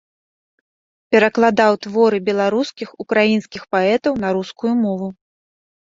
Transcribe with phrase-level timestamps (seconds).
[1.15, 5.07] Перакладаў творы беларускіх, украінскіх паэтаў на рускую мову.